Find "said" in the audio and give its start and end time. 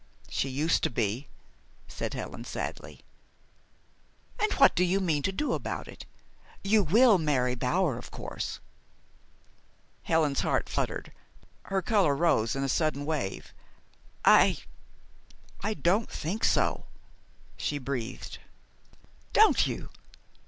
1.87-2.15